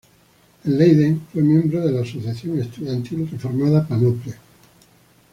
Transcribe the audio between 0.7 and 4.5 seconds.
Leiden, fue miembro de la asociación estudiantil Reformada Panoplia.